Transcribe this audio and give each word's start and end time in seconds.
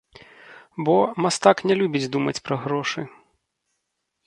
Бо, 0.87 0.95
мастак 1.25 1.57
не 1.71 1.77
любіць 1.83 2.11
думаць 2.17 2.35
пра 2.49 2.55
грошы. 2.65 3.07